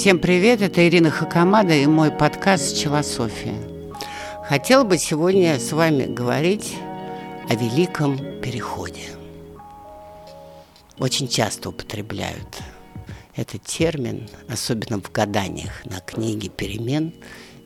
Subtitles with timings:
[0.00, 3.54] Всем привет, это Ирина Хакамада и мой подкаст «Челософия».
[4.48, 6.74] Хотел бы сегодня с вами говорить
[7.50, 9.10] о великом переходе.
[10.98, 12.62] Очень часто употребляют
[13.36, 17.12] этот термин, особенно в гаданиях на книге «Перемен»,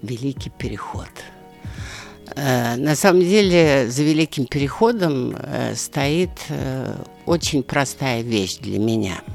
[0.02, 1.10] «Великий переход».
[2.34, 9.22] Э, на самом деле за Великим Переходом э, стоит э, очень простая вещь для меня–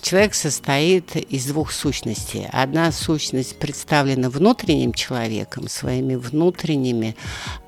[0.00, 2.46] Человек состоит из двух сущностей.
[2.52, 7.16] Одна сущность представлена внутренним человеком, своими внутренними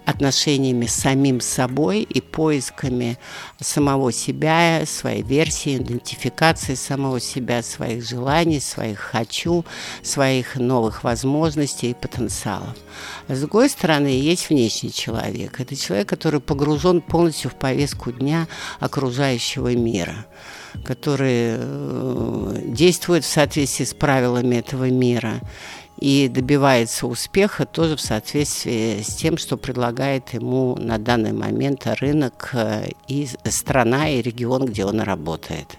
[0.04, 3.18] отношениями с самим собой и поисками
[3.60, 9.64] самого себя, своей версии, идентификации самого себя, своих желаний, своих «хочу»,
[10.02, 12.76] своих новых возможностей и потенциалов.
[13.28, 15.60] А с другой стороны, есть внешний человек.
[15.60, 18.48] Это человек, который погружен полностью в повестку дня
[18.80, 20.26] окружающего мира
[20.84, 25.40] который э, действует в соответствии с правилами этого мира
[26.00, 32.50] и добивается успеха тоже в соответствии с тем, что предлагает ему на данный момент рынок
[32.54, 35.78] э, и страна, и регион, где он работает.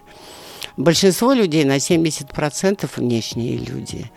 [0.76, 4.10] Большинство людей на 70% внешние люди.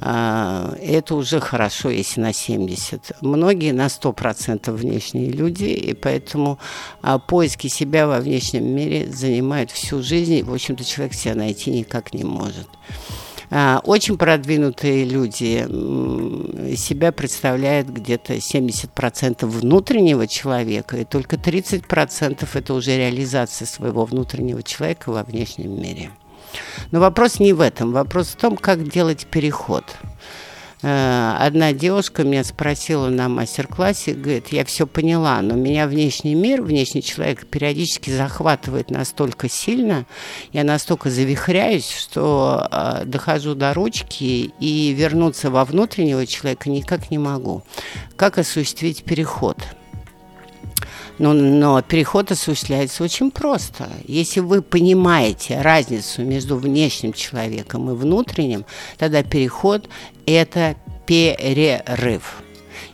[0.00, 3.12] А, это уже хорошо, если на 70.
[3.20, 6.58] Многие на 100% внешние люди, и поэтому
[7.02, 12.12] а, поиски себя во внешнем мире занимают всю жизнь, в общем-то, человек себя найти никак
[12.12, 12.68] не может.
[13.56, 15.64] А, очень продвинутые люди
[16.76, 25.12] себя представляют где-то 70% внутреннего человека, и только 30% это уже реализация своего внутреннего человека
[25.12, 26.10] во внешнем мире.
[26.90, 27.92] Но вопрос не в этом.
[27.92, 29.84] Вопрос в том, как делать переход.
[30.84, 36.60] Э, одна девушка меня спросила на мастер-классе, говорит, я все поняла, но меня внешний мир,
[36.60, 40.04] внешний человек периодически захватывает настолько сильно,
[40.52, 47.16] я настолько завихряюсь, что э, дохожу до ручки и вернуться во внутреннего человека никак не
[47.16, 47.62] могу.
[48.16, 49.56] Как осуществить переход?
[51.18, 53.88] Но, но переход осуществляется очень просто.
[54.06, 58.64] Если вы понимаете разницу между внешним человеком и внутренним,
[58.98, 59.88] тогда переход–
[60.26, 60.76] это
[61.06, 62.42] перерыв.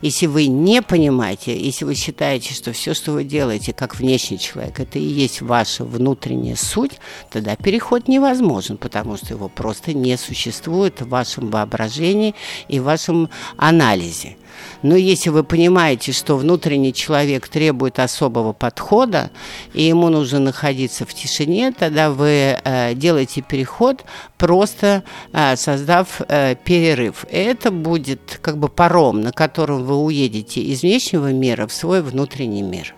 [0.03, 4.81] Если вы не понимаете, если вы считаете, что все, что вы делаете, как внешний человек,
[4.81, 6.93] это и есть ваша внутренняя суть,
[7.31, 12.35] тогда переход невозможен, потому что его просто не существует в вашем воображении
[12.69, 14.37] и в вашем анализе.
[14.83, 19.31] Но если вы понимаете, что внутренний человек требует особого подхода,
[19.75, 24.05] и ему нужно находиться в тишине, тогда вы э, делаете переход,
[24.39, 25.03] просто
[25.33, 27.27] э, создав э, перерыв.
[27.31, 32.63] Это будет как бы паром, на котором вы уедете из внешнего мира в свой внутренний
[32.63, 32.95] мир.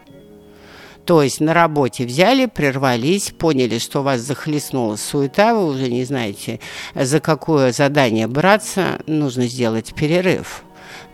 [1.05, 6.61] То есть на работе взяли, прервались, поняли, что вас захлестнула суета, вы уже не знаете,
[6.95, 10.63] за какое задание браться, нужно сделать перерыв.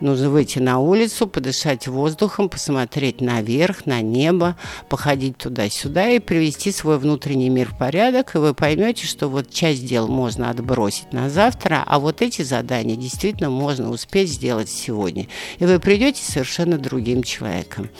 [0.01, 4.57] Нужно выйти на улицу, подышать воздухом, посмотреть наверх, на небо,
[4.89, 9.87] походить туда-сюда и привести свой внутренний мир в порядок, и вы поймете, что вот часть
[9.87, 15.27] дел можно отбросить на завтра, а вот эти задания действительно можно успеть сделать сегодня.
[15.59, 17.91] И вы придете совершенно другим человеком.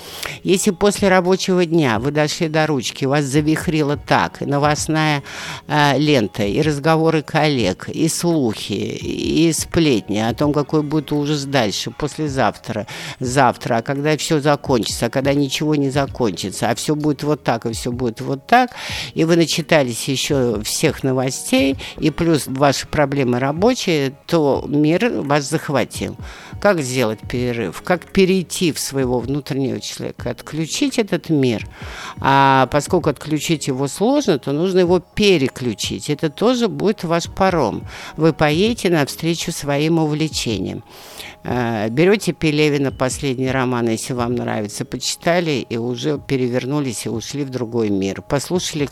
[0.43, 5.23] Если после рабочего дня вы дошли до ручки, вас завихрило так, и новостная
[5.67, 11.68] э, лента, и разговоры коллег, и слухи, и сплетни о том, какой будет ужас дальше,
[11.69, 12.87] дальше, послезавтра,
[13.21, 17.67] завтра, а когда все закончится, а когда ничего не закончится, а все будет вот так,
[17.67, 18.71] и все будет вот так,
[19.15, 26.17] и вы начитались еще всех новостей, и плюс ваши проблемы рабочие, то мир вас захватил.
[26.61, 27.83] Как сделать перерыв?
[27.83, 30.31] Как перейти в своего внутреннего человека?
[30.31, 31.67] Отключить этот мир.
[32.21, 36.11] А поскольку отключить его сложно, то нужно его переключить.
[36.11, 37.87] Это тоже будет ваш паром.
[38.17, 40.83] Вы поедете навстречу своим увлечениям.
[41.59, 47.51] Э, берете Пелевина, последний роман, если вам нравится, почитали и уже перевернулись и ушли в
[47.51, 48.23] другой мир.
[48.23, 48.89] Послушали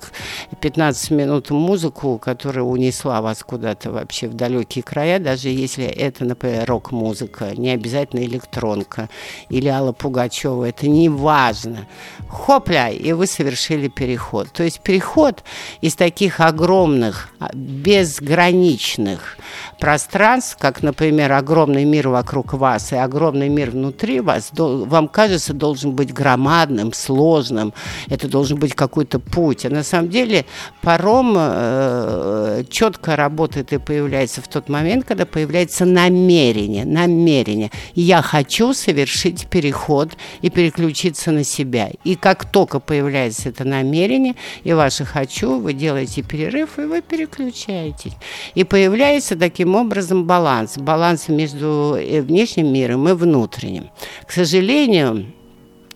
[0.61, 6.69] 15 минут музыку, которая унесла вас куда-то вообще в далекие края, даже если это, например,
[6.69, 9.09] рок-музыка, не обязательно электронка
[9.49, 11.87] или Алла Пугачева, это не важно.
[12.29, 14.51] Хопля, и вы совершили переход.
[14.53, 15.45] То есть переход
[15.83, 19.39] из таких огромных, безграничных
[19.79, 25.53] пространств, как, например, огромный мир вокруг вокруг вас и огромный мир внутри вас, вам кажется,
[25.53, 27.73] должен быть громадным, сложным,
[28.09, 29.67] это должен быть какой-то путь.
[29.67, 30.45] А на самом деле
[30.83, 37.71] паром э, четко работает и появляется в тот момент, когда появляется намерение, намерение.
[37.95, 40.11] Я хочу совершить переход
[40.43, 41.91] и переключиться на себя.
[42.05, 44.35] И как только появляется это намерение
[44.65, 48.13] и ваше «хочу», вы делаете перерыв, и вы переключаетесь.
[48.55, 50.79] И появляется таким образом баланс.
[50.79, 53.91] Баланс между э, внешним миром и внутренним.
[54.27, 55.33] К сожалению,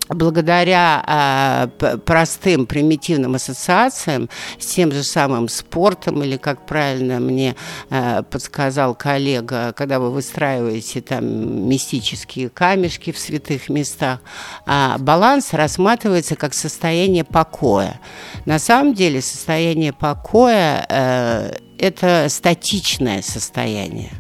[0.09, 7.57] благодаря э, простым примитивным ассоциациям с тем же самым спортом, или, как правильно мне
[7.91, 14.21] э, подсказал коллега, когда вы выстраиваете там мистические камешки в святых местах,
[14.67, 18.01] э, баланс рассматривается как состояние покоя.
[18.47, 24.11] На самом деле состояние покоя э,– это статичное состояние.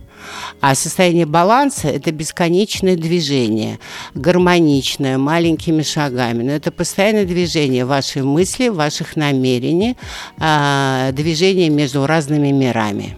[0.61, 3.79] А состояние баланса– это бесконечное движение,
[4.15, 6.43] гармоничное, маленькими шагами.
[6.43, 9.97] Но это постоянное движение вашей мысли, ваших намерений,
[10.39, 13.17] а, движение между разными мирами.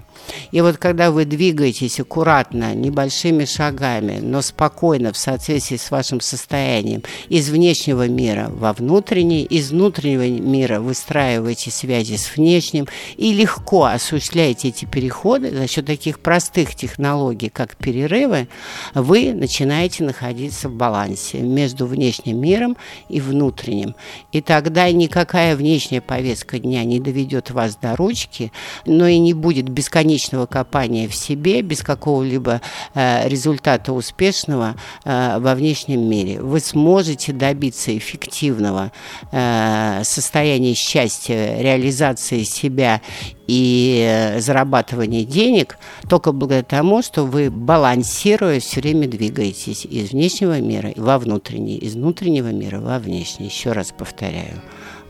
[0.51, 7.03] И вот когда вы двигаетесь аккуратно, небольшими шагами, но спокойно в соответствии с вашим состоянием
[7.29, 12.87] из внешнего мира во внутренний, из внутреннего мира выстраиваете связи с внешним
[13.17, 18.49] и легко осуществляете эти переходы за счет таких простых технологий, как перерывы,
[18.95, 22.77] вы начинаете находиться в балансе между внешним миром
[23.09, 23.95] и внутренним.
[24.33, 28.53] И тогда никакая внешняя повестка дня не доведет вас до ручки,
[28.87, 32.61] но и не будет бесконечно бесконечного копания в себе, без какого-либо
[32.95, 36.41] э, результата успешного э, во внешнем мире.
[36.41, 38.93] Вы сможете добиться эффективного
[39.31, 43.01] э, состояния счастья, реализации себя
[43.47, 45.79] и э, зарабатывания денег
[46.09, 51.95] только благодаря тому, что вы, балансируя, все время двигаетесь из внешнего мира во внутренний, из
[51.95, 53.47] внутреннего мира во внешний.
[53.47, 54.61] Еще раз повторяю.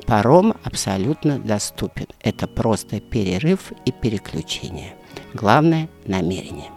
[0.06, 2.06] Паром абсолютно доступен.
[2.20, 4.94] Это просто перерыв и переключение.
[5.34, 6.70] Главное– намерение.